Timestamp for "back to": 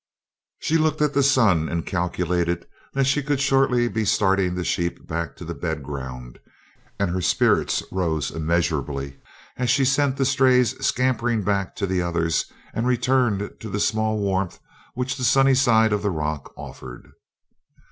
5.05-5.45, 11.43-11.85